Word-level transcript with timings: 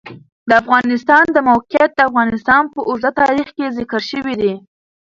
د 0.47 0.49
افغانستان 0.61 1.25
د 1.31 1.37
موقعیت 1.49 1.91
د 1.95 1.99
افغانستان 2.09 2.63
په 2.73 2.79
اوږده 2.89 3.11
تاریخ 3.21 3.47
کې 3.57 3.73
ذکر 3.77 4.01
شوی 4.11 4.35
دی. 4.41 4.53